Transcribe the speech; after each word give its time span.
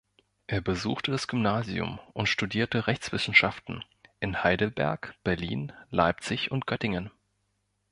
Er 0.47 0.61
besuchte 0.61 1.11
das 1.11 1.27
Gymnasium 1.27 1.99
und 2.13 2.27
studierte 2.27 2.87
Rechtswissenschaften 2.87 3.85
in 4.19 4.43
Heidelberg, 4.43 5.13
Berlin, 5.23 5.73
Leipzig 5.91 6.49
und 6.49 6.65
Göttingen. 6.65 7.11